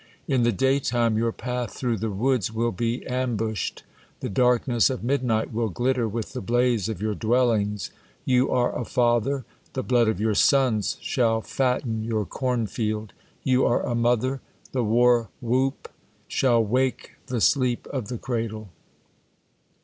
[0.27, 3.83] In the day time, your patli through the woods will be ambuslicd.
[4.21, 7.91] The darkness of micluight will glitter with the blaze of your dwellings.
[8.25, 13.13] You are a father; the blood of your sons shall iatlen your cornfield.
[13.43, 14.41] You ^re a mother;
[14.71, 15.87] the v/ar whoop
[16.27, 18.69] shall wake the sleep of the cradle.